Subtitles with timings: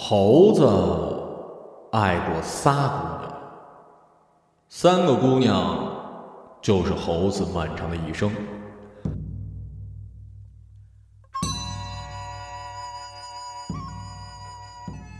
[0.00, 0.64] 猴子
[1.90, 3.32] 爱过仨姑娘，
[4.68, 5.92] 三个姑娘
[6.62, 8.30] 就是猴子漫长的一生。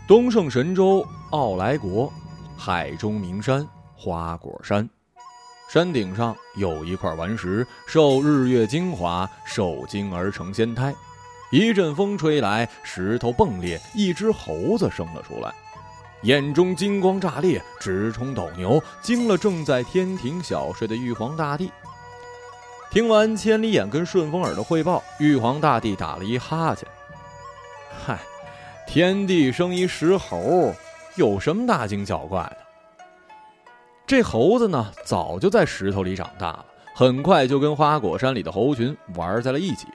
[0.07, 2.09] 东胜神州傲来国，
[2.57, 3.67] 海中名山
[3.97, 4.89] 花果山，
[5.69, 10.95] 山顶上有一块顽石，受日月精华受精而成仙胎。
[11.51, 15.53] 一阵风吹来，石头迸裂，一只猴子生了出来，
[16.23, 21.71] 眼中金光炸裂，直冲斗牛，惊了正在天庭小睡的玉皇大帝。
[22.91, 26.87] 听完千里眼跟顺风耳的汇报，玉皇大帝打了一哈欠
[28.05, 28.19] ：“嗨。”
[28.87, 30.73] 天地生一石猴，
[31.15, 32.57] 有什么大惊小怪的？
[34.07, 39.85] 这猴子呢，早就在石头里长大了，很快就跟花果山里的猴群玩在了一起。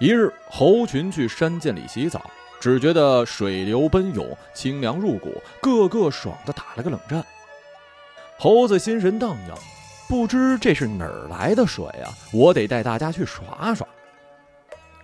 [0.00, 2.24] 一日，猴群去山涧里洗澡，
[2.58, 7.22] 只觉得水流奔涌，清凉入骨，个个爽的打了个冷战。
[8.38, 9.58] 猴子心神荡漾，
[10.08, 12.08] 不知这是哪儿来的水啊？
[12.32, 13.86] 我得带大家去耍耍。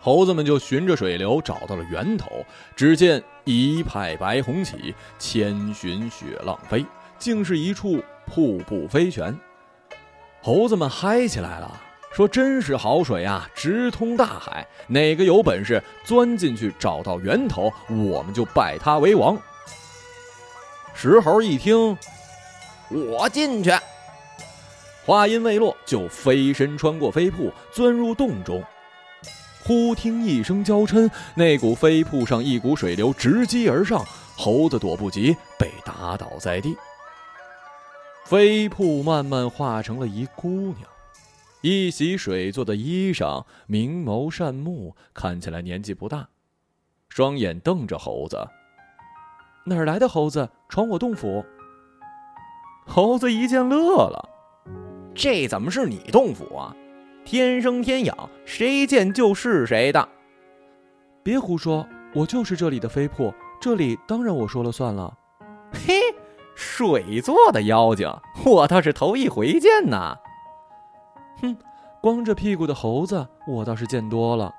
[0.00, 2.30] 猴子们就循着水流找到了源头，
[2.74, 6.86] 只见一派白虹起，千寻雪浪飞，
[7.18, 9.38] 竟是一处瀑布飞泉。
[10.40, 11.78] 猴子们嗨起来了，
[12.16, 14.66] 说：“真是好水啊，直通大海！
[14.86, 19.36] 哪个有本事钻进去找到源头，我们就拜他为王。”
[20.96, 21.94] 石猴一听，
[22.88, 23.70] 我进去。
[25.04, 28.64] 话音未落，就飞身穿过飞瀑，钻入洞中。
[29.62, 34.02] 忽听一声娇嗔，那股飞瀑上一股水流直击而上，
[34.38, 36.74] 猴子躲不及，被打倒在地。
[38.24, 40.88] 飞瀑慢慢化成了一姑娘，
[41.68, 46.28] 一袭水做的衣裳，明眸善目，看起来年纪不大，
[47.08, 48.38] 双眼瞪着猴子。
[49.64, 51.44] 哪儿来的猴子闯我洞府？
[52.86, 54.28] 猴子一见乐了，
[55.12, 56.72] 这怎么是你洞府啊？
[57.24, 60.08] 天生天养，谁见就是谁的。
[61.24, 61.84] 别胡说，
[62.14, 65.12] 我就是这里的飞瀑，这里当然我说了算了。
[65.72, 65.94] 嘿，
[66.54, 68.08] 水做的妖精，
[68.44, 70.16] 我倒是头一回见呐。
[71.40, 71.56] 哼，
[72.00, 74.52] 光着屁股的猴子，我倒是见多了。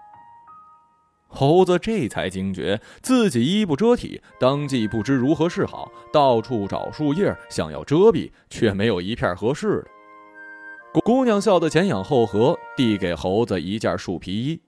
[1.29, 11.01] 猴子这才惊觉自己衣不遮体，当即不知如何是好，到处找树叶想要遮蔽，却没有一片合适的。
[11.01, 14.61] 姑娘笑得前仰后合，递给猴子一件树皮衣。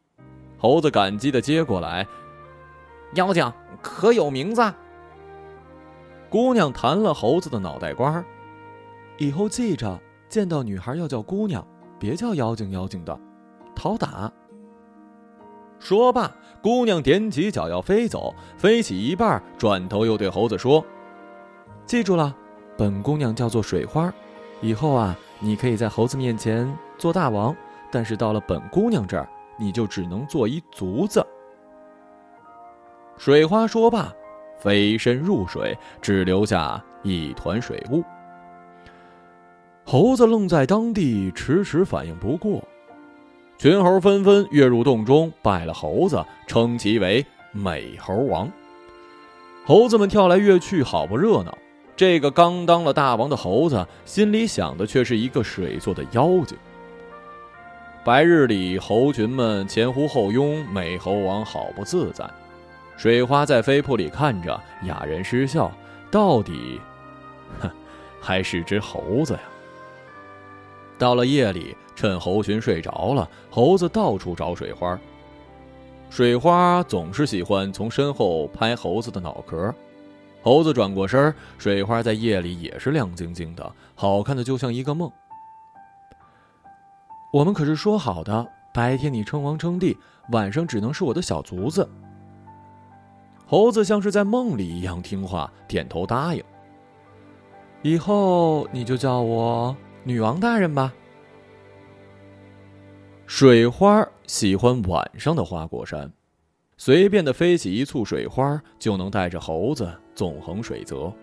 [0.58, 2.06] 猴子感激地接过来。
[3.16, 4.62] 妖精可有名字？
[6.30, 8.24] 姑娘弹了猴子的脑袋瓜
[9.18, 11.66] 以后记着，见到女孩要叫姑娘，
[12.00, 13.20] 别叫妖精妖精的，
[13.76, 14.32] 讨打。
[15.78, 20.84] 说罢，姑娘踮起脚要飞走，飞起一半，转头又对猴子说
[21.86, 22.36] ：“记住了，
[22.78, 24.12] 本姑娘叫做水花，
[24.62, 27.56] 以后啊。”你可以在猴子面前做大王，
[27.90, 29.26] 但是到了本姑娘这儿，
[29.58, 31.26] 你就只能做一卒子。
[33.16, 34.14] 水花说罢，
[34.58, 38.04] 飞身入水，只留下一团水雾。
[39.92, 42.64] 猴子愣在当地，迟迟反应不过。
[43.58, 48.48] 群猴纷纷跃入洞中，拜了猴子，称其为美猴王。
[49.66, 51.58] 猴子们跳来跃去，好不热闹。
[51.96, 56.56] 这个刚当了大王的猴子，心里想的却是一个水做的妖精。
[58.04, 62.30] 白日里，猴群们前呼后拥，美猴王好不自在。
[62.96, 65.72] 水花在飞瀑里看着，哑然失笑。
[66.12, 66.80] 到底，
[67.60, 67.68] 哼，
[68.22, 69.40] 还是只猴子呀。
[71.00, 75.00] 到了夜里，趁猴群睡着了，猴子到处找水花。
[76.10, 79.74] 水花总是喜欢从身后拍猴子的脑壳。
[80.42, 85.12] 猴子转过身，水花在夜里也是亮晶晶的，好看的就像一个梦。
[87.32, 89.98] 我们可是说好的，白天你称王称帝，
[90.32, 91.88] 晚上只能是我的小卒子。
[93.46, 96.44] 猴子像是在梦里一样听话，点头答应。
[97.82, 100.94] 以后你就叫我女王大人吧。
[103.28, 106.12] 水花喜欢晚上的花果山。
[106.78, 111.14] 随便的飞起一簇水花，就能带着猴子纵横水泽。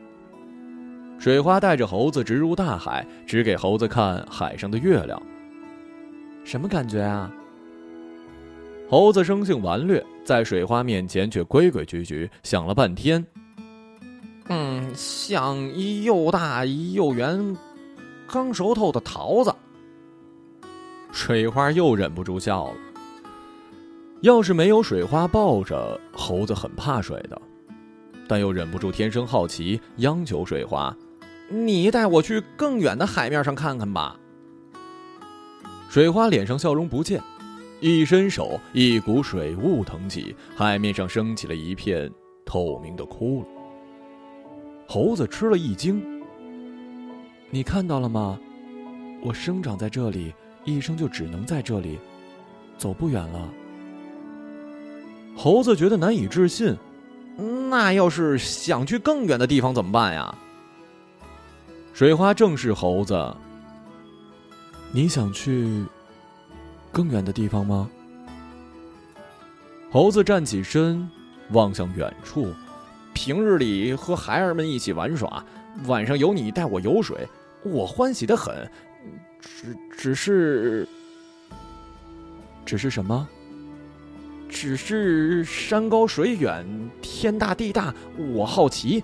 [1.19, 5.21] 水花带着猴子直入大海，只给猴子看海上的月亮。
[6.45, 7.33] 什么感觉啊？
[8.89, 13.27] 猴子生性顽劣，在水花面前却规规矩矩，想了半天。
[14.49, 17.57] 嗯，像一又大又圆、
[18.29, 19.55] 刚熟透的桃子。
[21.13, 22.77] 水花又忍不住笑了。
[24.23, 27.41] 要是没有水花抱着，猴子很怕水的。
[28.29, 30.95] 但又忍不住天生好奇，央求水花
[31.49, 34.19] ：“你带我去更远的海面上看看吧。”
[35.89, 37.23] 水花脸上笑容不见，
[37.81, 42.11] 一伸手，一股水雾腾起，海面上升起了一片
[42.45, 43.47] 透明的窟窿。
[44.89, 46.03] 猴子吃了一惊
[47.51, 48.39] ：“你看到了吗？
[49.23, 50.35] 我生长在这里，
[50.65, 51.99] 一生就只能在这里，
[52.77, 53.49] 走不远了。”
[55.37, 56.77] 猴子觉得难以置信。
[57.69, 60.35] 那要是想去更远的地方怎么办呀？
[61.93, 63.37] 水花正是猴子。
[64.93, 65.85] 你想去
[66.91, 67.91] 更远的地方吗？
[69.91, 71.07] 猴子站起身，
[71.51, 72.53] 望向远处。
[73.13, 75.45] 平日里和孩儿们一起玩耍，
[75.85, 77.29] 晚上有你带我游水，
[77.63, 78.69] 我欢喜的很。
[79.41, 80.89] 只只是，
[82.65, 83.29] 只是什么？
[84.49, 86.65] 只是山高水远，
[87.03, 87.95] 天大地大，
[88.33, 89.03] 我好奇，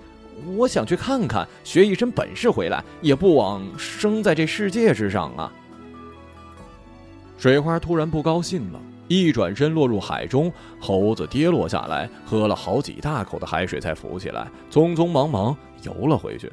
[0.55, 5.51] 我想去看看，学一身本事回来，也不枉生在这世界之上啊！
[7.37, 16.51] 水花突然不高兴了，一转身落入海中，猴子跌落下来，喝了好几大口的海水才浮起来，匆匆忙忙游了回去。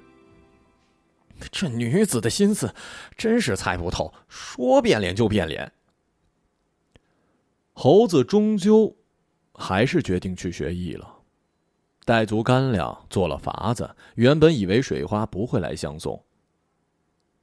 [1.51, 2.75] 这女子的心思，
[3.17, 5.73] 真是猜不透，说变脸就变脸。
[7.73, 8.95] 猴子终究
[9.55, 11.09] 还是决定去学艺了，
[12.05, 13.89] 带足干粮，做了法子。
[14.17, 16.23] 原本以为水花不会来相送，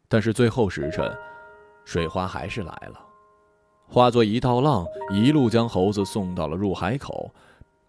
[0.08, 1.12] 但是最后时辰，
[1.86, 3.00] 水花还是来了，
[3.88, 7.34] 化作一道浪，一路将猴子送到了入海口，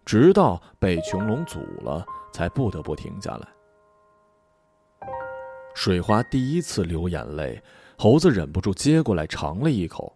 [0.03, 2.03] 直到被穹隆阻了，
[2.33, 3.47] 才不得不停下来。
[5.81, 7.63] 水花第一次流眼泪，
[7.97, 10.13] 猴子忍不住接过来尝了一口。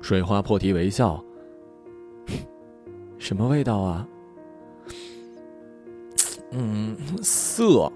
[0.00, 1.20] 水花破涕为笑
[3.18, 4.06] ：“什么味道啊？
[6.52, 7.92] 嗯，涩。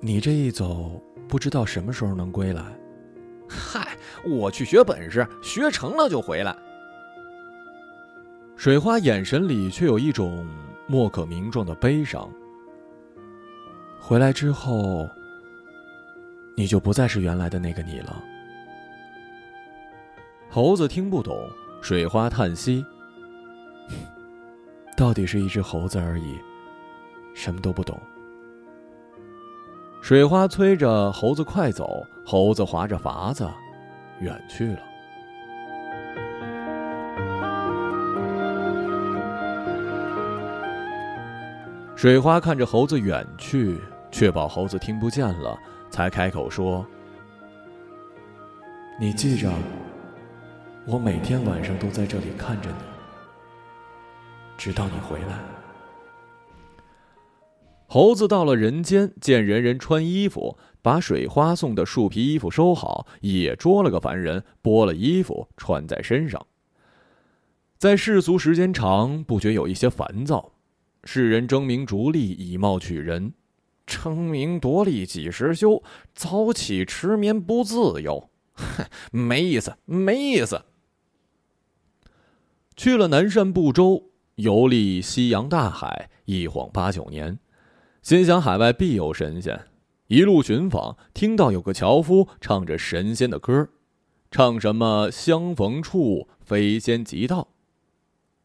[0.00, 2.62] 你这一走，不知道什么时候能归来。
[3.48, 6.54] 嗨，我去学本事，学成了就回来。”
[8.54, 10.46] 水花眼神里却有一种
[10.86, 12.30] 莫可名状的悲伤。
[14.00, 15.08] 回来之后，
[16.56, 18.16] 你就不再是原来的那个你了。
[20.50, 21.36] 猴子听不懂，
[21.82, 22.84] 水花叹息
[24.96, 26.38] ：“到底是一只猴子而已，
[27.34, 28.00] 什么都不懂。”
[30.00, 33.46] 水花催着猴子快走，猴子划着筏子
[34.20, 34.80] 远去了。
[41.94, 43.78] 水花看着猴子远去，
[44.10, 45.58] 确保猴子听不见了，
[45.90, 46.86] 才开口说
[48.98, 49.52] ：“你记着。”
[50.86, 52.76] 我每天晚上都在这里看着你，
[54.56, 55.38] 直到你回来。
[57.86, 66.46] 猴子到了人间，见人人穿衣服，把水花送的树皮衣服收好，也捉了个凡人，剥了衣服穿在身上。
[67.76, 70.52] 在世俗时间长，不觉有一些烦躁。
[71.04, 73.34] 世人争名逐利，以貌取人，
[73.88, 75.82] 争名夺利几时休？
[76.14, 80.62] 早起迟眠不自由，哼， 没意思，没意思。
[82.76, 87.38] 去了南赡部洲，游历西洋大海，一晃八九年，
[88.02, 89.66] 心想海外必有神仙。
[90.08, 93.68] 一路寻访，听到有个樵夫唱着神仙的歌，
[94.30, 97.48] 唱什么“相逢处，飞仙即到”。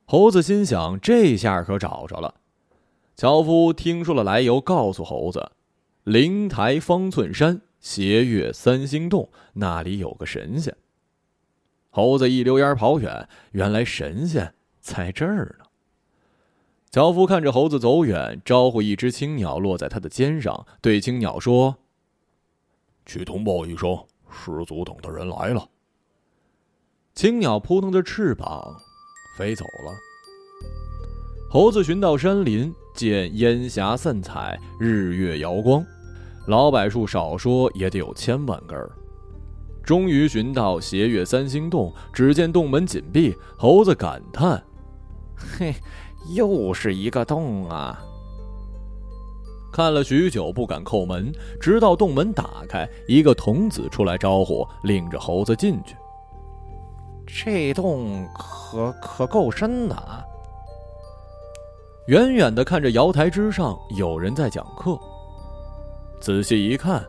[0.05, 2.35] 猴子心想，这下可找着了。
[3.23, 5.53] 樵夫听说了来由，告诉猴子
[6.03, 10.75] ：“灵台方寸山，斜月三星洞，那里有个神仙。”
[11.89, 15.65] 猴子一溜烟跑远，原来神仙在这儿呢。
[16.91, 21.77] 樵夫看着猴子走远，招呼一只青鸟落在他的肩上，对青鸟说
[23.07, 25.65] ：“去通报一声，师祖等的人来了。”
[27.15, 28.75] 青鸟扑腾着翅膀
[29.37, 29.93] 飞走了。
[31.49, 35.83] 猴子寻到山林，见烟霞散彩，日月摇光，
[36.47, 38.89] 老柏树少说也得有千万根儿。
[39.83, 43.35] 终于寻到斜月三星洞，只见洞门紧闭。
[43.57, 44.63] 猴子感叹
[45.35, 45.75] ：“嘿，
[46.33, 47.99] 又是一个洞啊！”
[49.73, 55.95] 看了许久，不敢叩门，直到洞门打开，一个童子出来招呼，领着猴子进去。
[57.25, 60.23] 这洞可可够深的啊！
[62.07, 64.99] 远远的看着瑶台之上有人在讲课，
[66.19, 67.01] 仔细一看，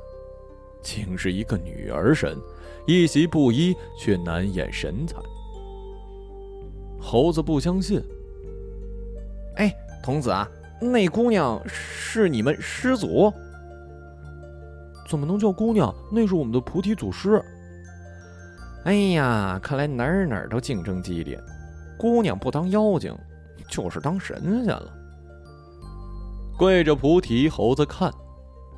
[0.83, 2.37] 竟是一个女儿身。
[2.87, 5.17] 一袭布衣，却难掩神采。
[7.01, 8.01] 猴子不相信。
[9.57, 10.49] 哎，童子啊，
[10.81, 13.33] 那姑娘是你们师祖？
[15.09, 15.93] 怎么能叫姑娘？
[16.13, 17.43] 那是我们的菩提祖师。
[18.85, 21.41] 哎呀，看来哪儿哪儿都竞争激烈，
[21.99, 23.17] 姑娘不当妖精，
[23.75, 24.95] 就是当神仙了。
[26.57, 28.12] 跪着菩提猴子看，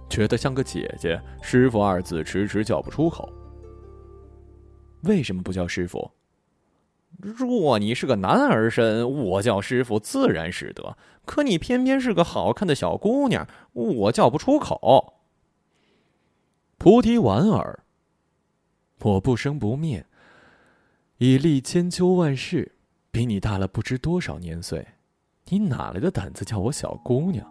[0.08, 1.20] 觉得像个姐姐。
[1.42, 3.30] 师傅二字迟迟叫不出口。
[5.02, 6.10] 为什么不叫师傅？
[7.18, 10.96] 若你是个男儿身，我叫师傅自然使得。
[11.26, 15.14] 可你偏偏是个好看的小姑娘，我叫不出口。
[16.78, 17.80] 菩提莞尔，
[19.00, 20.06] 我不生不灭，
[21.18, 22.75] 已历千秋万世，
[23.16, 24.86] 比你大了不知多少年岁，
[25.48, 27.50] 你哪来的胆子叫我小姑娘？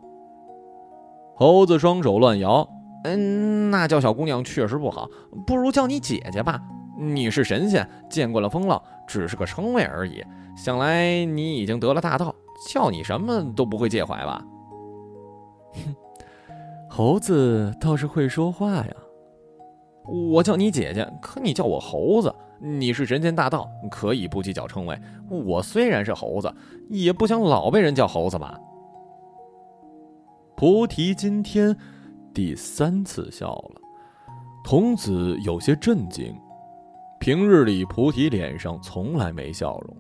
[1.36, 2.70] 猴子双手乱摇，
[3.04, 5.10] 嗯，那叫小姑娘确实不好，
[5.48, 6.62] 不如叫你姐姐吧。
[7.00, 10.24] 你是神仙，见惯了风浪，只是个称谓而已。
[10.56, 12.36] 想来你已经得了大道，
[12.70, 14.46] 叫你什么都不会介怀吧？
[15.74, 15.96] 哼，
[16.88, 18.96] 猴子倒是会说话呀。
[20.04, 22.32] 我叫你姐姐，可你叫我猴子。
[22.60, 24.98] 你是神仙大道，可以不计较称谓。
[25.30, 26.54] 我虽然是猴子，
[26.90, 28.60] 也不想老被人叫猴子吧。
[30.56, 31.76] 菩提今天
[32.34, 33.82] 第三次笑了，
[34.64, 36.34] 童子有些震惊。
[37.20, 39.98] 平日里，菩提脸上从来没笑容。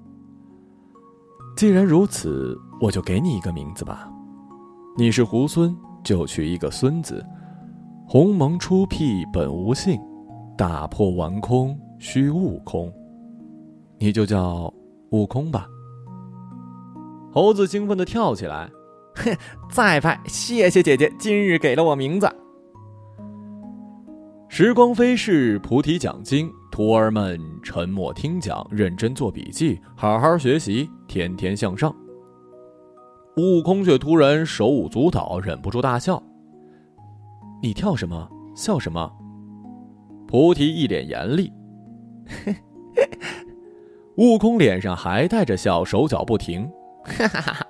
[1.57, 4.09] 既然如此，我就给你一个名字吧。
[4.97, 7.25] 你是猢狲，就取一个“孙”子。
[8.07, 9.99] 鸿蒙初辟本无性，
[10.57, 12.91] 打破顽空虚悟空。
[13.97, 14.73] 你就叫
[15.11, 15.67] 悟空吧。
[17.31, 18.69] 猴子兴奋地跳起来，
[19.15, 19.35] 哼，
[19.71, 22.29] 再拜，谢谢姐姐，今日给了我名字。
[24.47, 26.49] 时光飞逝，菩提讲经。
[26.71, 31.93] 徒儿们沉默听讲，认真做笔记，好好学习，天天向上。
[33.37, 36.21] 悟空却突然手舞足蹈，忍不住大笑
[37.63, 38.29] ：“你跳什么？
[38.55, 39.09] 笑什么？”
[40.27, 41.51] 菩提一脸严厉。
[44.17, 46.71] 悟空脸上还带着笑，手脚不停。
[47.03, 47.67] 哈哈哈！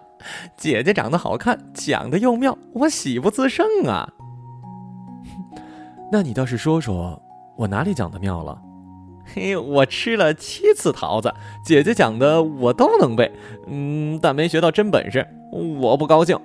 [0.56, 4.08] 姐姐长得好看，讲的又妙，我喜不自胜啊。
[6.12, 7.22] 那你倒是说说，
[7.58, 8.62] 我哪里讲的妙了？
[9.34, 11.34] 嘿，我吃了七次桃子，
[11.66, 13.32] 姐姐讲的我都能背，
[13.68, 16.40] 嗯，但没学到真本事，我不高兴。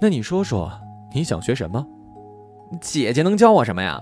[0.00, 0.72] 那你说说，
[1.14, 1.86] 你想学什么？
[2.80, 4.00] 姐姐能教我什么呀？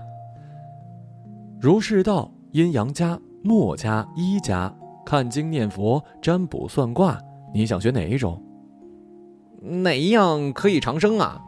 [1.59, 4.73] 儒释道、阴阳家、墨家、医家、
[5.05, 7.19] 看经念佛、占卜算卦，
[7.53, 8.41] 你想学哪一种？
[9.61, 11.39] 哪一样可以长生啊？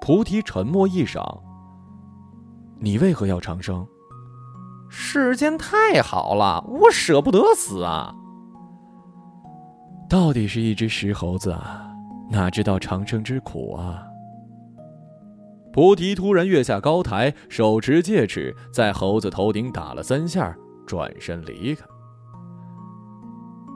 [0.00, 1.40] 菩提沉默一晌。
[2.80, 3.86] 你为何要长生？
[4.88, 8.14] 世间太好了，我舍不得死啊！
[10.08, 11.94] 到底是一只石猴子啊，
[12.30, 14.07] 哪知道长生之苦啊！
[15.72, 20.56] 菩提突然跃下高台，手持戒尺，在猴子头顶打了三下，
[20.86, 21.84] 转身离开。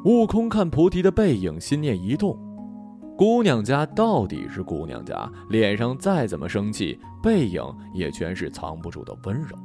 [0.04, 2.36] 悟空看菩提的背影，心念一动。
[3.16, 7.62] 姑娘家到底是姑娘家，脸上再怎么生气，背影
[7.94, 9.56] 也全是藏不住的温柔。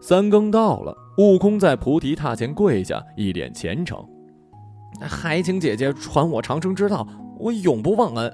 [0.00, 3.98] 三更到了，悟空在菩提榻前跪下，一脸虔诚
[5.00, 7.06] ：“还请姐姐传我长生之道，
[7.38, 8.32] 我永不忘恩。”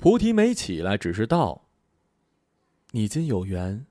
[0.00, 1.68] 菩提没起来，只是道
[2.92, 3.84] ：“你今有缘，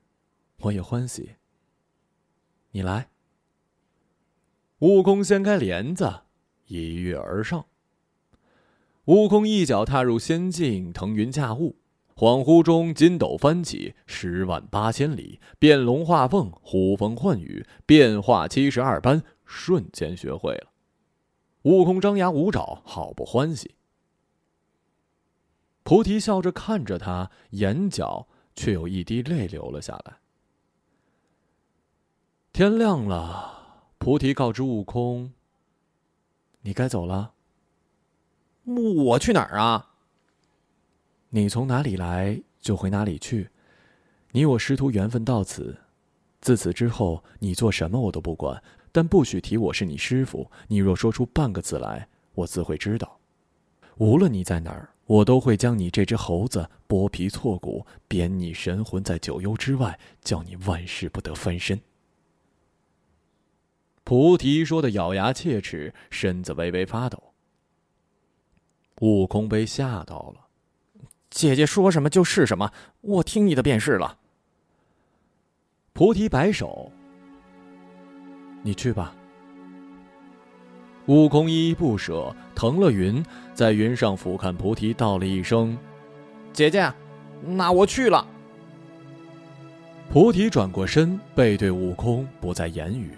[0.62, 1.36] 我也欢喜。
[2.72, 3.10] 你来。”
[4.80, 6.22] 悟空掀开帘子，
[6.66, 7.64] 一跃而上。
[9.04, 11.76] 悟空一脚踏入仙境，腾云驾雾，
[12.16, 20.72] 恍惚中筋斗翻起，十万八千里，变龙化凤，呼风唤雨，变化七十二般，瞬间学会了。
[21.62, 23.76] 悟空张牙舞爪，好不欢喜。
[25.82, 30.18] 菩提笑着看着他，眼角却有一滴泪流了下来。
[32.52, 33.58] 天亮了。
[33.98, 35.32] 菩提告知悟空
[36.62, 37.34] ：“你该走了。
[38.64, 39.90] 我去哪儿啊？
[41.28, 43.50] 你从哪里来，就回哪里去。
[44.32, 45.76] 你我师徒缘分到此，
[46.40, 50.50] 自此之后，你做什么我都不管，但不许提我是你师傅。
[50.68, 53.18] 你若说出半个字来，我自会知道。
[53.98, 61.80] 无论你在哪儿，我都会将你这只猴子剥皮挫骨，贬你神魂在九幽之外，叫你万事不得翻身。”
[64.04, 67.20] 菩提说的咬牙切齿，身子微微发抖。
[69.00, 70.46] 悟空被吓到了，
[71.28, 74.16] 姐姐说什么就是什么，我听你的便是了。
[75.92, 76.92] 菩提摆手
[78.62, 79.12] ：“你去吧。
[81.06, 85.76] 悟空依依不舍，腾了云，在云上俯瞰菩提，道了一声
[86.52, 86.92] ：“姐姐，
[87.42, 88.26] 那我去了。”
[90.08, 93.10] 菩提转过身，背对悟空，不再言语。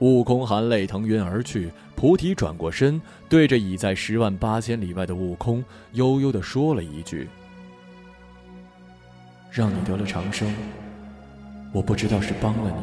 [0.00, 1.70] 悟空含泪腾云而去。
[1.96, 7.28] 菩提转过身，对着已在十万八千里外的悟空，悠悠地说了一句
[9.50, 10.54] ：“让你得了长生，
[11.72, 12.76] 我不知道是帮了你，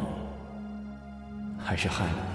[1.63, 2.35] 还是害了你。”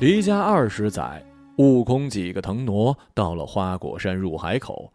[0.00, 1.22] 离家二十载，
[1.58, 4.90] 悟空几个腾挪到了花果山入海口，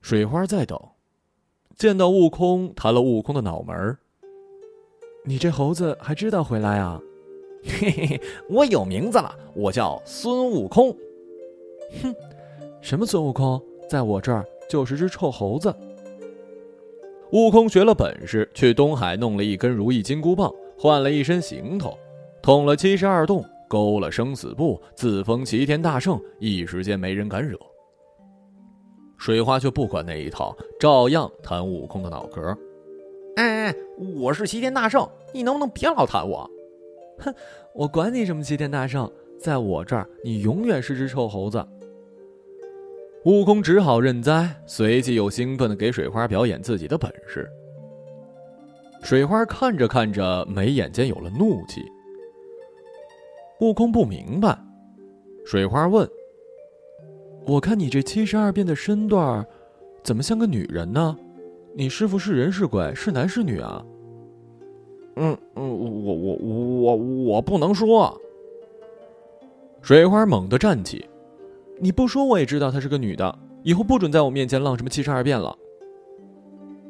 [0.00, 0.80] 水花在等。
[1.76, 3.98] 见到悟空，弹了悟空的脑门
[5.26, 6.98] 你这猴子还知道回来啊？
[7.62, 10.90] 嘿嘿嘿，我有名字了，我叫孙悟空。
[12.02, 12.14] 哼，
[12.80, 15.70] 什么孙悟空，在我这儿就是只臭猴子。
[17.32, 21.94] 悟空学了本事，去东海弄了一根如意金箍棒，换了一身行头，
[22.40, 23.44] 捅了七十二洞。
[23.70, 27.56] 勾了生死簿，自封齐天大圣，一时间没人敢惹。
[29.16, 32.42] 水花却不管那一套，照样弹悟空的脑壳。
[33.36, 33.74] 哎哎，
[34.18, 36.50] 我是齐天大圣，你能不能别老弹我？
[37.20, 37.32] 哼，
[37.72, 39.08] 我管你什么齐天大圣，
[39.38, 41.64] 在我这儿你永远是只臭猴子。
[43.24, 47.48] 悟空只好认栽，随即又兴奋的给水花表演自己的本事。
[49.00, 51.82] 水花看着看着，眉眼间有了怒气。
[53.60, 54.58] 悟空不明白，
[55.44, 56.08] 水花问
[57.46, 59.46] ：“我看你这七十二变的身段，
[60.02, 61.14] 怎么像个女人呢？
[61.74, 62.94] 你师傅是人是鬼？
[62.94, 63.84] 是男是女啊
[65.16, 68.18] ？”“嗯嗯，我我我我不能说。”
[69.82, 71.04] 水花猛地站起
[71.78, 75.54] ：“你不说我也知道她是个女的，以后不准在我面前浪什么七十二变了。”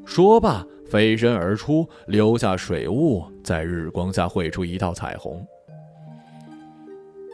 [0.07, 5.45] 说罢，飞身而出，留下水雾，在日光下绘出一道彩虹。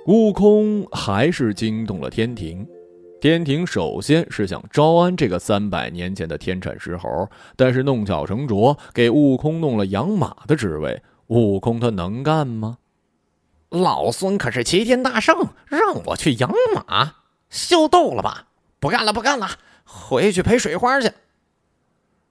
[0.06, 2.64] 悟空还是惊动了天庭，
[3.20, 11.02] 天庭首先是想招安这个三百年前的天产石猴，但是弄巧成拙，给悟空弄了养马的职位。
[11.26, 12.78] 悟空他能干吗？
[13.70, 17.16] 老孙可是齐天大圣，让我去养马，
[17.50, 18.46] 秀逗了吧？
[18.78, 19.48] 不干了，不干了，
[19.84, 21.10] 回去陪水花去。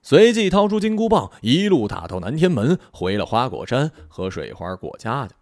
[0.00, 5.34] 随即掏出金箍棒，一路打到南天门，回了花果山和水花过家去。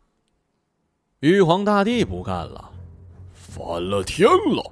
[1.24, 2.70] 玉皇大帝不干了，
[3.32, 4.70] 反了天了！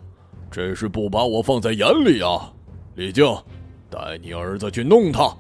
[0.51, 2.53] 真是不把我放在眼里啊！
[2.95, 3.25] 李靖，
[3.89, 5.35] 带你儿子去弄他。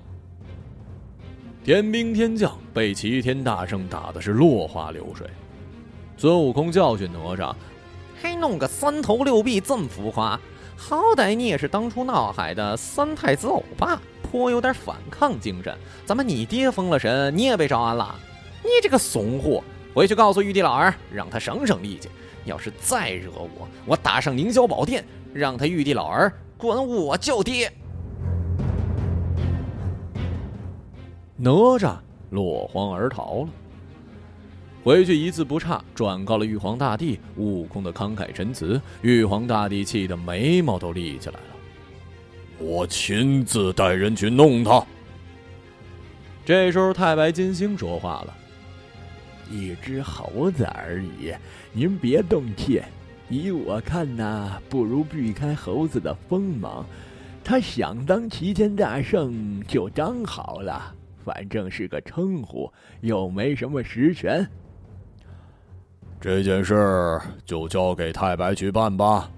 [1.63, 5.29] 天兵天将被齐天大圣打的是落花流水。
[6.17, 7.55] 孙悟空教训哪吒
[8.19, 10.41] ：“还弄个三头六臂这么浮夸？
[10.79, 15.77] 好歹你也是当初闹海的三太子欧巴，颇有点反抗精神。
[16.07, 18.19] 怎么你爹封了神，你也被招安了？
[18.63, 19.63] 你这个怂货！”
[19.95, 22.09] 回去告诉玉帝老儿，让他省省力气。
[22.45, 27.73] 要是再惹我，我打上凌霄宝殿，让他玉帝老儿管我叫爹。
[31.37, 31.97] 哪吒
[32.31, 33.49] 落荒而逃了。
[34.83, 38.81] 回去一字不差转告了玉皇大帝悟空的慷慨陈词。
[39.03, 41.47] 玉皇大帝气得眉毛都立起来了。
[42.59, 44.85] 我亲自带人去弄他。
[46.45, 48.37] 这时候，太白金星说话了。
[49.53, 51.33] 一只猴子而已，
[51.73, 52.81] 您别动气。
[53.29, 56.85] 依我看呐，不如避开猴子的锋芒。
[57.45, 64.49] 他想当齐天大圣就当好了，反正是个称呼，又没什么实权。
[66.21, 69.31] 这件事就交给太白去办吧。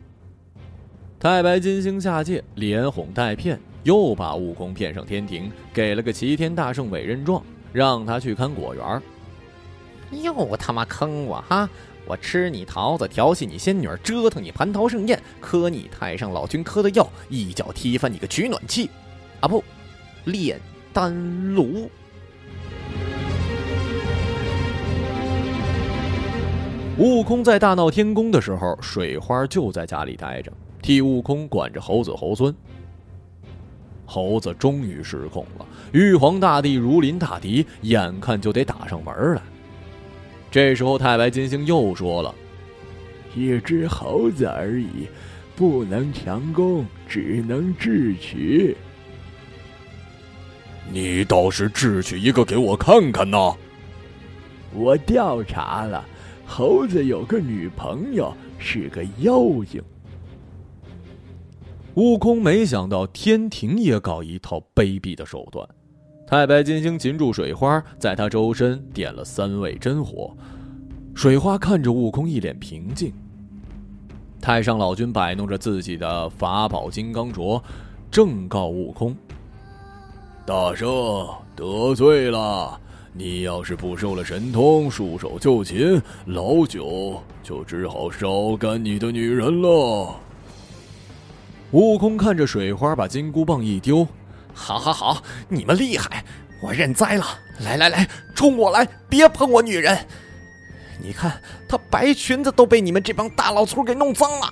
[1.18, 9.02] 太白金星下界，连哄带骗，又把悟空骗上天庭，给了个齐天大圣委任状，让他去看果园。
[10.10, 11.68] 又他妈坑我哈！
[12.06, 18.90] 我吃你桃子，调戏你仙女，折腾你蟠桃盛宴，磕你太上老君磕的药，一脚踢翻你个取暖器，
[19.40, 19.64] 啊不，
[20.24, 20.60] 炼
[20.92, 21.90] 丹炉。
[26.98, 32.54] 悟空在大闹天宫的时候，水花就在家里待着，替悟空管着猴子猴孙。
[34.04, 39.40] 猴子终于失控了，玉皇大帝如临大敌，眼看就得打上门来。
[40.54, 42.32] 这时候，太白金星又说了
[43.34, 45.08] ：“一只猴子而已，
[45.56, 48.76] 不能强攻，只能智取。
[50.92, 53.52] 你倒是智取一个给我看看呐！”
[54.72, 56.04] 我调查了，
[56.46, 59.82] 猴子有个女朋友，是个妖精。
[61.94, 65.68] 悟空没想到天庭也搞一套卑鄙的手段。
[66.26, 70.34] 太白金星擒住水花，在他周身点了三味真火。
[71.14, 73.12] 水花看着悟空，一脸平静。
[74.40, 77.62] 太上老君摆弄着自己的法宝金刚镯，
[78.10, 79.14] 正告悟空
[80.46, 80.88] ：“大圣
[81.54, 82.80] 得罪了，
[83.12, 90.14] 你要是不收了神通，束手就擒，老九就只好烧干你的女人了。”
[91.72, 94.06] 悟空看着水花，把金箍棒一丢。
[94.54, 95.22] 好，好，好！
[95.48, 96.24] 你们厉害，
[96.62, 97.26] 我认栽了。
[97.60, 98.88] 来，来，来，冲我来！
[99.08, 99.98] 别碰我女人！
[101.00, 104.48] 你看，她白裙子都被你们这帮大老粗给弄脏了。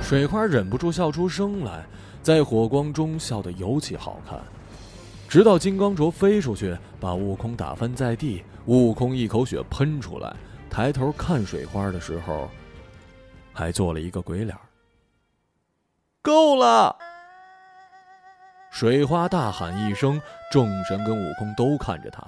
[0.00, 1.84] 水花忍不住笑出声来，
[2.22, 4.40] 在火光中笑得尤其好看。
[5.28, 10.34] 直到金刚镯飞出去，把悟空打翻在地，悟空一口血喷出来，
[10.70, 12.48] 抬头看水花的时候，
[13.52, 14.56] 还做了一个鬼脸。
[16.22, 16.96] 够了！
[18.70, 20.20] 水花大喊一声，
[20.52, 22.22] 众神跟悟空都看着他。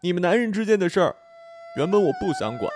[0.00, 1.16] 你们男人之间的事儿，
[1.76, 2.70] 原本我不想管。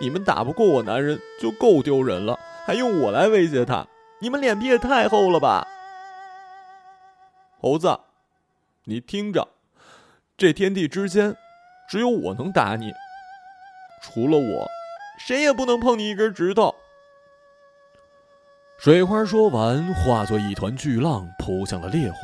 [0.00, 3.86] 你们打不过我男人就够丢人了，还用我来威胁他？
[4.20, 5.66] 你们脸皮也太厚了吧！
[7.60, 8.00] 猴子，
[8.84, 9.46] 你听着，
[10.38, 11.36] 这天地之间，
[11.88, 12.92] 只有我能打你，
[14.02, 14.66] 除了我，
[15.18, 16.74] 谁也不能碰你一根指头。
[18.82, 22.16] 水花说完，化作一团巨浪，扑向了烈火。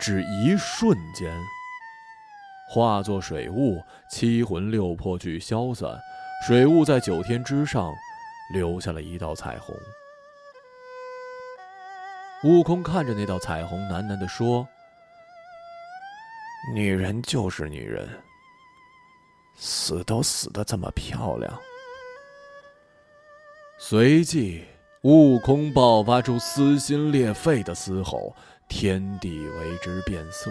[0.00, 1.36] 只一瞬间，
[2.70, 5.98] 化作水雾，七魂六魄俱消散。
[6.46, 7.92] 水雾在九天之上，
[8.54, 9.74] 留下了一道彩虹。
[12.44, 14.64] 悟空看着那道彩虹，喃喃地说
[16.72, 18.08] ：“女人就是女人，
[19.56, 21.60] 死都死的这么漂亮。”
[23.80, 24.64] 随即。
[25.02, 28.34] 悟空爆发出撕心裂肺的嘶吼，
[28.68, 30.50] 天地为之变色。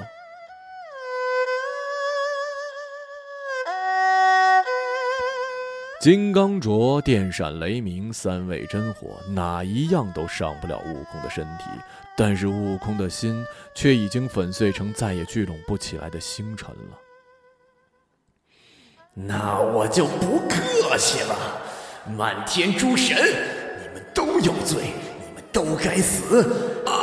[5.99, 11.65] 金刚镯电闪雷鸣，三味真火，哪一样都伤不了悟空的身体。
[12.15, 16.97] 但是悟空的心却已经粉碎成再也聚拢不起来的星辰了。
[19.13, 21.61] 那我就不客气了，
[22.17, 23.17] 漫天诸神！
[24.39, 24.93] 有罪，
[25.27, 26.83] 你们都该死！
[26.85, 26.93] 啊！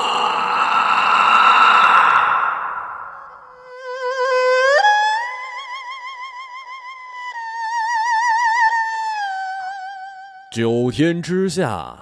[10.52, 11.98] 九天之下，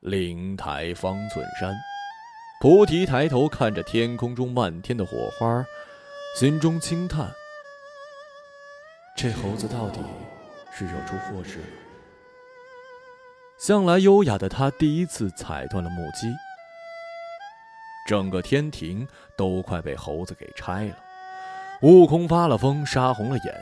[0.00, 1.74] 灵台方寸山，
[2.60, 5.64] 菩提抬头看着天空中漫天的火花，
[6.36, 7.28] 心中轻叹：
[9.16, 9.98] 这猴子到底
[10.72, 11.87] 是惹出祸事了。
[13.58, 16.32] 向来优雅的他，第一次踩断了木屐。
[18.06, 20.96] 整个天庭都快被猴子给拆了。
[21.82, 23.54] 悟空发了疯，杀红了眼。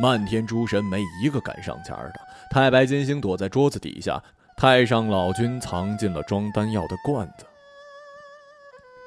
[0.00, 2.14] 漫天诸神没一个敢上前的。
[2.50, 4.22] 太白金星躲在桌子底下，
[4.56, 7.44] 太上老君藏进了装丹药的罐子。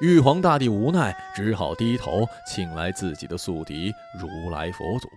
[0.01, 5.09] 玉皇大帝无奈，只好低头请来自己的宿敌如来佛祖。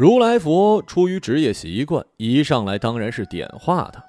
[0.00, 4.02] 如来佛出于职业习惯，一上来当然是点化他。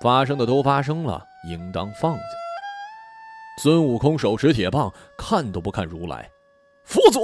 [0.00, 2.22] 发生的都发生了，应当放下。
[3.62, 6.28] 孙悟空手持铁棒，看都不看如来。
[6.84, 7.20] 佛祖，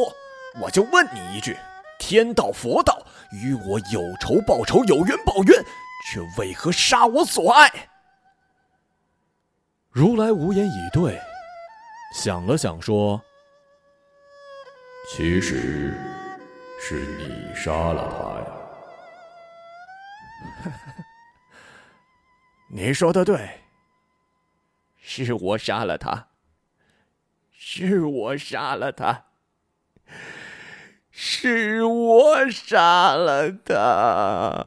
[0.62, 1.56] 我就问你一句：
[1.98, 2.96] 天道佛道，
[3.32, 5.60] 与我有仇报仇，有冤报冤，
[6.08, 7.68] 却为何杀我所爱？
[9.90, 11.20] 如来无言以对，
[12.14, 13.20] 想了想说
[15.10, 15.92] ：“其实……”
[16.78, 18.46] 是你杀了他呀！
[22.70, 23.60] 你说的对，
[25.00, 26.28] 是我杀了他，
[27.52, 29.24] 是我杀了他，
[31.10, 34.66] 是我杀了他。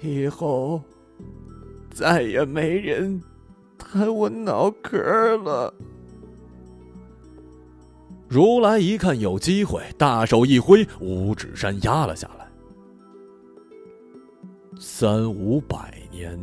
[0.00, 0.82] 以后
[1.90, 3.22] 再也没人
[3.78, 4.98] 弹我脑壳
[5.38, 5.72] 了。
[8.34, 12.44] 如来一看有机会，大手一挥，五指山压了下来。
[14.76, 16.36] 三五百年，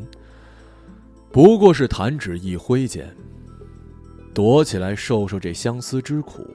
[1.34, 3.14] 不过是弹指一挥间。
[4.34, 6.48] 躲起来受受这相思之苦。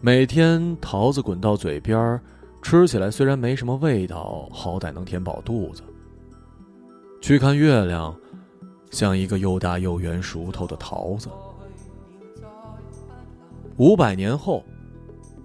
[0.00, 2.20] 每天桃子滚到嘴边，
[2.62, 5.82] 吃起来虽然没什么味道，好歹能填饱肚子。
[7.20, 8.16] 去看月亮，
[8.92, 11.28] 像一个又大又圆、熟透的桃子。
[13.78, 14.62] 五百年后，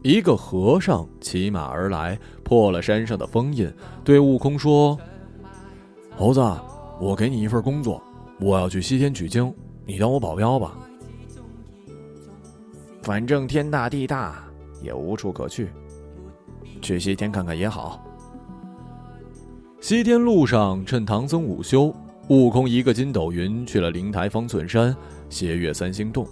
[0.04, 3.72] 一个和尚骑马而来，破了山上的封印，
[4.04, 4.98] 对悟空说
[6.16, 6.42] ：“猴子，
[7.00, 8.02] 我给你一份工作，
[8.40, 9.54] 我要去西天取经，
[9.86, 10.78] 你当我保镖吧。
[13.02, 14.44] 反正天大地大，
[14.84, 15.70] 也无处可去，
[16.82, 18.04] 去西天看看也好。”
[19.80, 21.94] 西天路上，趁唐僧午休，
[22.28, 24.94] 悟空一个筋斗云去了灵台方寸山，
[25.30, 26.28] 斜月三星洞。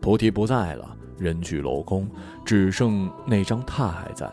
[0.00, 2.08] 菩提不在了，人去楼空，
[2.44, 4.30] 只剩那张榻还在。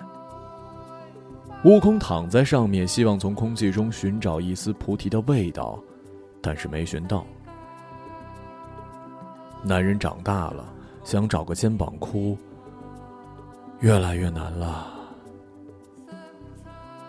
[1.64, 5.78] 悟空躺在上面，希望从空气中寻找一丝菩提的味道，
[6.42, 7.26] 但是没寻到。
[9.64, 10.64] 男人长大了，
[11.04, 12.38] 想找个肩膀哭，
[13.80, 14.88] 越来越难了。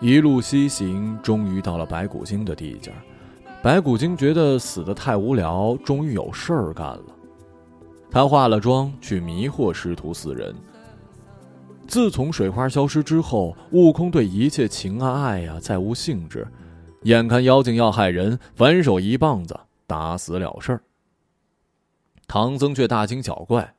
[0.01, 2.91] 一路西行，终于到了白骨精的地界。
[3.61, 7.03] 白骨精觉得死的太无聊，终于有事儿干了。
[8.11, 10.55] 他化了妆去迷惑师徒四人。
[11.87, 16.47] 自从水花消失之后，悟空对一切情啊爱呀再无兴致。
[17.03, 20.81] 眼看妖精要害人，反手一棒子打死了事儿。
[22.27, 23.73] 唐僧却大惊小怪：“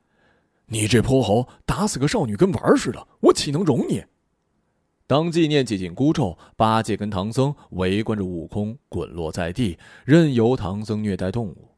[0.67, 4.05] 你这泼猴，打死个少女跟玩似的，我岂能容你？”
[5.07, 11.70] 当即念起紧箍咒，八戒跟唐僧围观着悟空滚落在地，任由唐僧虐待动物。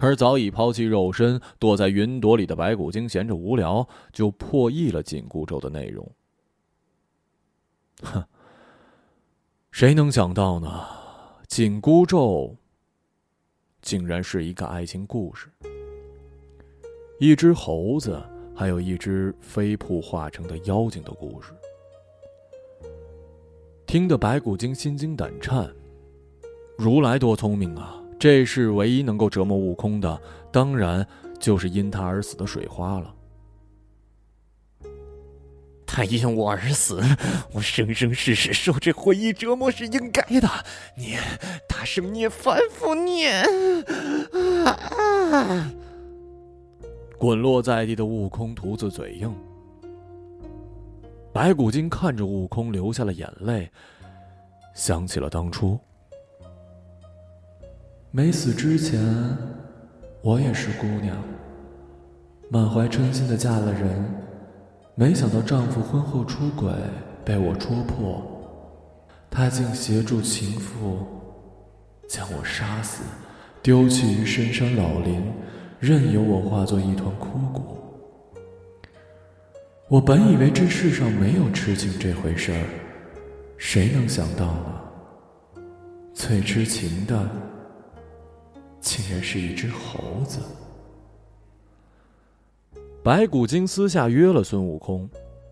[0.00, 6.10] 而早已抛弃肉身、躲在云朵里的白骨精，闲着无聊，就破译了紧箍咒的内容。
[8.02, 8.24] 哼，
[9.70, 10.86] 谁能想到呢？
[11.46, 12.56] 紧箍咒
[13.82, 15.48] 竟然是一个爱情故事，
[17.18, 18.22] 一只猴子，
[18.54, 21.52] 还有一只飞瀑化成的妖精的故事，
[23.86, 25.70] 听得白骨精心惊胆颤。
[26.78, 27.99] 如来多聪明啊！
[28.20, 30.20] 这是唯一能够折磨悟空的，
[30.52, 31.06] 当然
[31.38, 33.14] 就是因他而死的水花了。
[35.86, 37.00] 他因我而死，
[37.54, 40.48] 我生生世世受这回忆折磨是应该的。
[40.96, 41.18] 念
[41.66, 43.42] 大声念，反复念。
[47.18, 49.34] 滚落在地的悟空徒自嘴硬。
[51.32, 53.70] 白骨精看着悟空流下了眼泪，
[54.74, 55.80] 想起了当初。
[58.12, 59.00] 没死之前，
[60.20, 61.16] 我也是姑娘，
[62.48, 64.04] 满怀春心的嫁了人，
[64.96, 66.72] 没想到丈夫婚后出轨，
[67.24, 68.20] 被我戳破，
[69.30, 71.06] 他竟协助情妇
[72.08, 73.04] 将我杀死，
[73.62, 75.22] 丢弃于深山老林，
[75.78, 77.76] 任由我化作一团枯骨。
[79.88, 82.64] 我本以为这世上没有痴情这回事儿，
[83.56, 85.62] 谁能想到呢？
[86.12, 87.30] 最痴情的。
[88.80, 90.40] 竟然是一只猴子。
[93.02, 95.08] 白骨精私下约了孙悟空，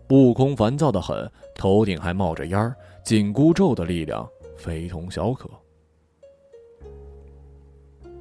[0.09, 2.75] 悟空烦躁的很，头顶还冒着烟儿。
[3.03, 5.49] 紧箍咒的力量非同小可。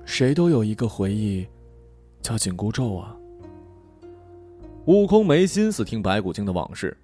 [0.06, 1.46] 谁都有一个回忆，
[2.22, 3.14] 叫紧箍咒啊。
[4.86, 6.96] 悟空没心思听白骨精的往事。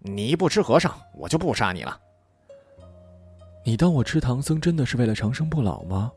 [0.00, 2.00] 你不吃和尚，我就不杀你了。
[3.64, 6.10] 你当我吃唐僧真的是为了长生不老吗？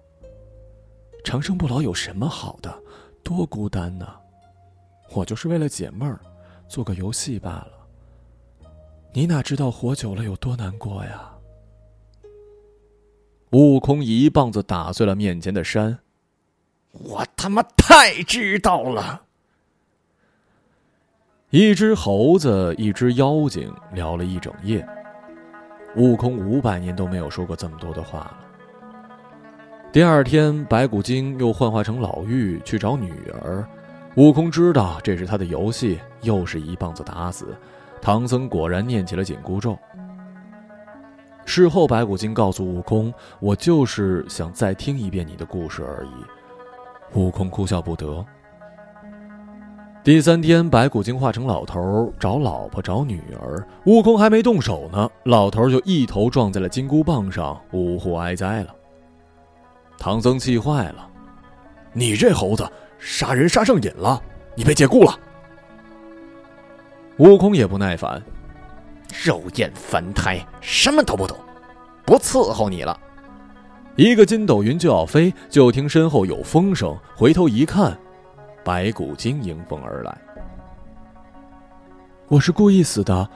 [1.30, 2.76] 长生不老有什么好的？
[3.22, 4.16] 多孤单呢！
[5.12, 6.20] 我就是为了解闷儿，
[6.68, 7.72] 做个游戏罢了。
[9.14, 11.32] 你哪知道活久了有多难过呀？
[13.52, 16.00] 悟空一棒子打碎了面前的山。
[16.94, 19.22] 我他妈太知道了！
[21.52, 24.84] 一只猴子，一只妖精，聊了一整夜。
[25.96, 28.49] 悟空五百年都没有说过这么多的话了。
[29.92, 33.66] 第二天，白骨精又幻化成老妪去找女儿。
[34.18, 37.58] 悟空知道这是他的游戏，又是一棒子打死。
[38.00, 39.76] 唐僧果然念起了紧箍咒。
[41.44, 48.24] 事后，白骨精告诉悟空：“我就是想再听一遍你的故事而已。”悟空哭笑不得。
[50.04, 58.76] 第三天，白骨精化成老头找老婆找女儿，悟空还没动手呢，老头就一头撞在了金箍棒上，呜呼哀哉了。
[60.00, 61.08] 唐僧气坏了
[61.92, 64.20] ：“你这猴子，杀人杀上瘾了！
[64.56, 65.20] 你被解雇了。”
[67.20, 68.24] 悟空也不耐烦
[69.24, 71.38] ：“肉眼凡胎，什么都不懂，
[72.06, 72.98] 不伺候你了。”
[73.98, 78.00] 一个筋斗云就要飞，就听身后有风声，回头一看，
[78.64, 80.18] 白骨精迎风而来。
[82.30, 83.30] 我是故意死的，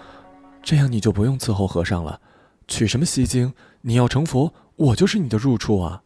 [0.62, 2.21] 这样你就不用伺候和尚了。
[2.69, 3.54] 取什么西经？
[3.82, 6.03] 你要成佛，我就是你的入处啊。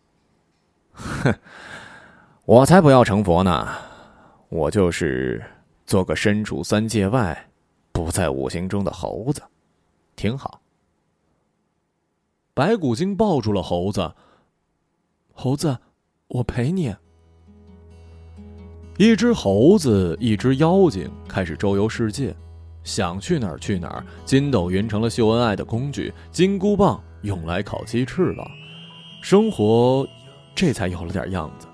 [0.98, 1.34] 哼，
[2.46, 3.68] 我才不要成佛呢！
[4.50, 5.44] 我就是
[5.86, 7.50] 做个身处三界外、
[7.92, 9.42] 不在五行中的猴子，
[10.16, 10.62] 挺好。
[12.54, 14.14] 白骨精抱住了猴子。
[15.34, 15.78] 猴子，
[16.28, 16.96] 我陪你。
[18.98, 22.36] 一只猴子，一只妖精，开始周游世界，
[22.84, 24.04] 想去哪儿去哪儿。
[24.26, 28.50] 筋斗云成了秀恩爱的工具，金箍棒用来烤鸡翅膀，
[29.22, 30.08] 生活
[30.58, 31.68] 这才有了点样子。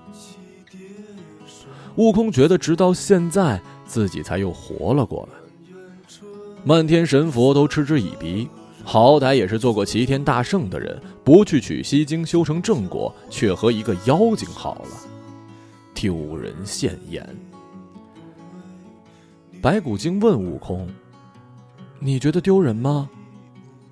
[1.96, 6.18] 悟空觉得，直到现在，自己才又活了过来。
[6.64, 8.46] 漫天神佛都嗤之以鼻，
[8.84, 14.90] 好歹也是做过齐天大圣的人，不去取西经修成正果，却和一个妖精好了。
[15.94, 17.26] 丢人现眼。
[19.62, 20.86] 白骨精问悟空
[21.98, 23.08] ：“你觉得丢人吗？”“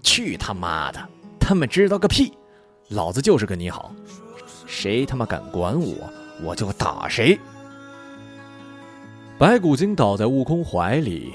[0.04, 1.00] 去他妈的！
[1.40, 2.34] 他们知道个屁！
[2.88, 3.94] 老子就是跟你好，
[4.72, 5.94] 谁他妈敢管我，
[6.42, 7.38] 我就打谁。”
[9.38, 11.34] 白骨精倒在悟空怀里，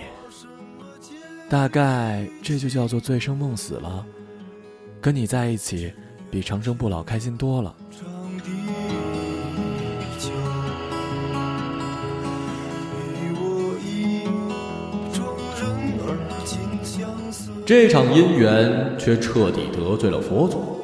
[1.48, 4.04] 大概这就叫做醉生梦死了。
[5.00, 5.94] 跟你在一起，
[6.32, 7.76] 比长生不老开心多了。
[17.66, 20.77] 这场姻缘却彻底得罪了佛祖。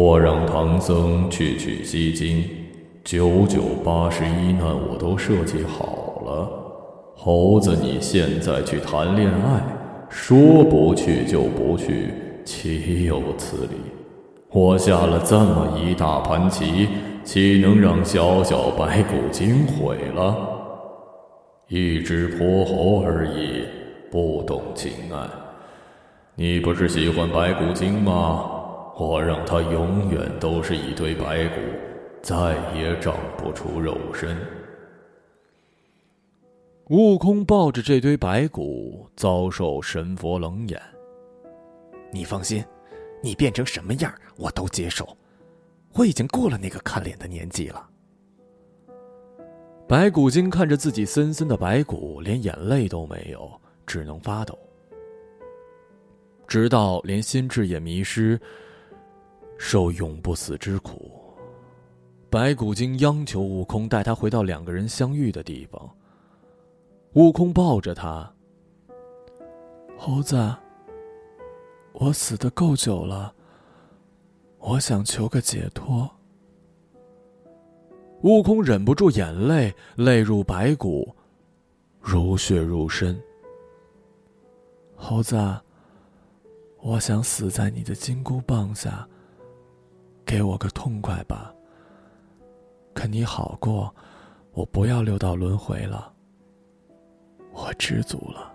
[0.00, 2.44] 我让唐僧去取西经，
[3.02, 6.48] 九九八十一难我都设计好了。
[7.16, 9.60] 猴子，你现在去谈恋爱，
[10.08, 13.74] 说不去就不去，岂有此理？
[14.52, 16.90] 我下了这么一大盘棋，
[17.24, 20.36] 岂能让小小白骨精毁了？
[21.66, 23.64] 一只泼猴而已。
[24.12, 25.28] 不懂情爱，
[26.36, 28.52] 你不是喜欢白骨精吗？
[29.00, 31.60] 我让他永远都是一堆白骨，
[32.20, 34.36] 再也长不出肉身。
[36.88, 40.82] 悟空抱着这堆白骨，遭受神佛冷眼。
[42.10, 42.64] 你放心，
[43.22, 45.16] 你变成什么样我都接受。
[45.92, 47.88] 我已经过了那个看脸的年纪了。
[49.86, 53.48] 白骨精看着自己森森的白骨，连眼泪都没有。
[53.86, 54.58] 只能发抖，
[56.48, 58.38] 直到连心智也迷失，
[59.58, 61.12] 受永不死之苦。
[62.30, 65.90] 白骨精央求悟空带他回到两个人相遇的地方。
[67.14, 68.30] 悟空抱着他，
[69.96, 70.54] 猴子，
[71.92, 73.34] 我死的够久了，
[74.58, 76.08] 我想求个解脱。
[78.22, 81.14] 悟空忍不住眼泪，泪入白骨，
[82.00, 83.18] 如血入身。
[84.94, 85.36] 猴子，
[86.80, 89.08] 我想死在你的金箍棒下。
[90.28, 91.54] 给我个痛快吧。
[92.92, 93.94] 可你好过，
[94.52, 96.12] 我不要六道轮回了。
[97.50, 98.52] 我知足了。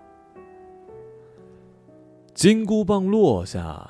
[2.35, 3.89] 金箍棒落下，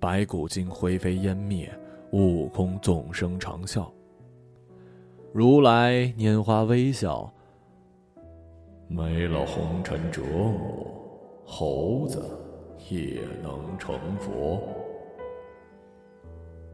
[0.00, 1.72] 白骨精灰飞烟灭，
[2.10, 3.88] 悟空纵声长啸。
[5.32, 7.32] 如来拈花微笑，
[8.88, 10.92] 没了红尘折磨。
[11.44, 12.36] 猴子
[12.90, 14.60] 也能成佛。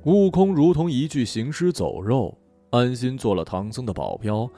[0.05, 2.37] 悟空如同一具行尸走肉，
[2.71, 4.51] 安心做了唐僧的保镖，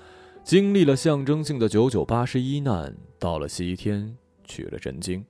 [0.43, 5.23] 经历了象征性的九九八十一难，到了西天取了真经。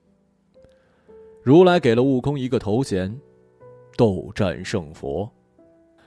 [1.43, 3.13] 如来给了悟空一个头衔——
[3.97, 5.29] 斗战胜佛。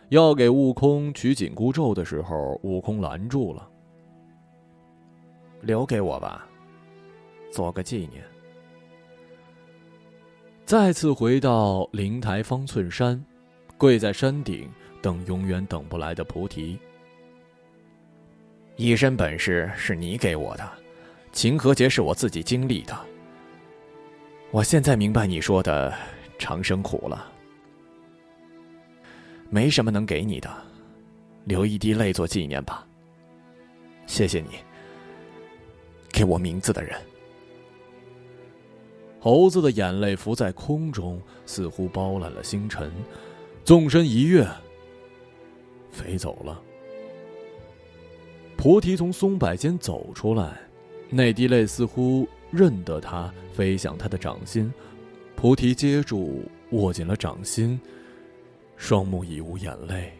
[0.08, 3.68] 要给悟空取紧箍咒的时候，悟空拦住了
[5.60, 6.48] ：“留给我吧，
[7.52, 8.24] 做个纪念。”
[10.64, 13.22] 再次回到灵台方寸山，
[13.78, 14.68] 跪在山顶
[15.00, 16.78] 等永远等不来的菩提。
[18.76, 20.68] 一身本事是你给我的，
[21.32, 22.98] 情和劫是我自己经历的。
[24.50, 25.94] 我现在明白你说的
[26.38, 27.30] 长生苦了，
[29.48, 30.50] 没什么能给你的，
[31.44, 32.84] 流一滴泪做纪念吧。
[34.06, 34.58] 谢谢你，
[36.10, 36.98] 给我名字的人。
[39.20, 42.90] 猴子的眼泪浮在空中，似乎包揽了星辰，
[43.68, 44.48] 纵身一跃，
[45.90, 46.58] 飞走了。
[48.56, 50.58] 菩提从松柏间走出来，
[51.10, 54.72] 那滴泪似乎认得他，飞向他的掌心。
[55.36, 57.78] 菩提接住，握紧了掌心，
[58.78, 60.14] 双目已无眼泪。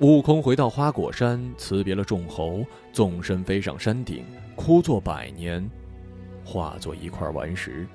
[0.00, 4.22] 悟空回到花果山，辞别了众猴，纵身飞上山顶，
[4.54, 5.66] 枯坐百年。
[6.44, 7.86] 化作一块顽石。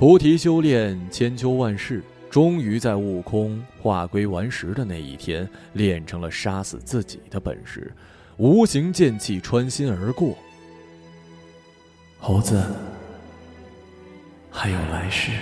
[0.00, 7.92] 菩提修炼千秋万世，终于在悟空化归顽石的那一天，练成了杀死自己的本事，
[8.38, 10.38] 无形剑气穿心而过。
[12.18, 12.64] 猴子，
[14.50, 15.32] 还有来世。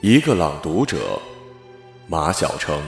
[0.00, 1.22] 一个朗读者，
[2.08, 2.82] 马晓成。